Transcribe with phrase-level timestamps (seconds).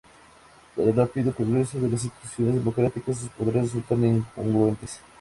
[0.75, 4.99] Con el rápido progreso de las instituciones democráticas, sus poderes resultaban incongruentes.